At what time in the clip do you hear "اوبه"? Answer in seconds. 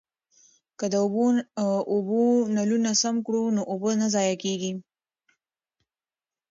3.71-3.91